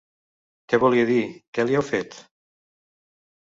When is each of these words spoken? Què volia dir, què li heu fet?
Què 0.73 0.79
volia 0.83 1.03
dir, 1.09 1.19
què 1.59 1.67
li 1.69 1.79
heu 1.81 1.87
fet? 1.93 2.19